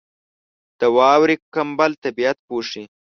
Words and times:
•د 0.79 0.81
واورې 0.95 1.35
کمبل 1.53 1.91
طبیعت 2.03 2.37
پوښي. 2.47 2.83